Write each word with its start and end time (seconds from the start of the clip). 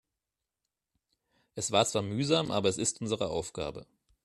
Es 1.53 1.71
war 1.71 1.85
zwar 1.85 2.01
mühsam, 2.01 2.49
aber 2.49 2.69
es 2.69 2.79
ist 2.79 3.01
unsere 3.01 3.29
Aufgabe. 3.29 3.85